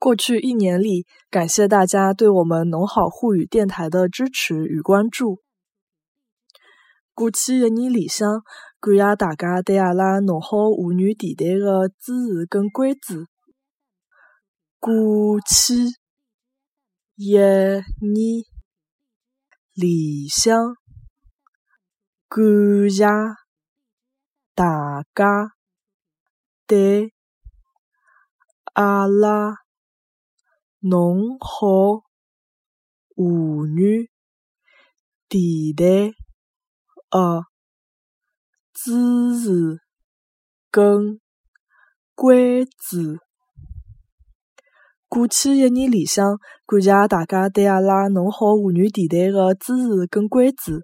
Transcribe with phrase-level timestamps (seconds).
[0.00, 5.42] 过去一年里，感谢大家对我们农好沪语电台的支持与关注。
[7.12, 8.40] 过去一年里向，
[8.80, 13.26] 感谢大家对阿拉农好沪语电台的支持跟关注。
[14.78, 15.74] 过去
[17.16, 17.84] 一年
[19.74, 20.74] 里向，
[22.26, 23.04] 感谢
[24.54, 25.52] 大家
[26.66, 27.12] 对
[28.72, 29.56] 阿拉。
[30.82, 32.04] 侬好，
[33.14, 34.10] 沪语
[35.28, 35.40] 电
[35.76, 36.14] 台
[37.10, 37.44] 的
[38.72, 39.80] 支持
[40.70, 41.20] 跟
[42.14, 43.18] 关注。
[45.06, 50.80] 过去一年里向，感谢大家对阿拉侬好沪语电台的支持跟关注。